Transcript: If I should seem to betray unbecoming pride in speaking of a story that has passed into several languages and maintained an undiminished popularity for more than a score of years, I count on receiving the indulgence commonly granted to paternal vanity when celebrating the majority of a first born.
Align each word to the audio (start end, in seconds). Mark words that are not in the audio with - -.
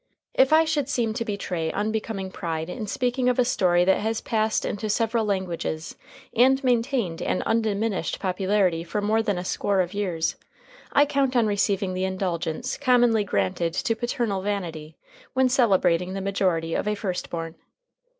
If 0.33 0.51
I 0.51 0.65
should 0.65 0.89
seem 0.89 1.13
to 1.13 1.23
betray 1.23 1.71
unbecoming 1.71 2.31
pride 2.31 2.71
in 2.71 2.87
speaking 2.87 3.29
of 3.29 3.37
a 3.37 3.45
story 3.45 3.85
that 3.85 3.99
has 3.99 4.19
passed 4.19 4.65
into 4.65 4.89
several 4.89 5.25
languages 5.25 5.95
and 6.35 6.63
maintained 6.63 7.21
an 7.21 7.43
undiminished 7.43 8.19
popularity 8.19 8.83
for 8.83 8.99
more 8.99 9.21
than 9.21 9.37
a 9.37 9.45
score 9.45 9.79
of 9.79 9.93
years, 9.93 10.37
I 10.91 11.05
count 11.05 11.35
on 11.35 11.45
receiving 11.45 11.93
the 11.93 12.05
indulgence 12.05 12.77
commonly 12.77 13.23
granted 13.23 13.73
to 13.75 13.95
paternal 13.95 14.41
vanity 14.41 14.97
when 15.33 15.49
celebrating 15.49 16.13
the 16.13 16.19
majority 16.21 16.73
of 16.73 16.87
a 16.87 16.95
first 16.95 17.29
born. 17.29 17.53